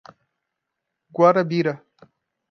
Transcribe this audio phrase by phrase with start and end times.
[1.19, 1.73] Guarabira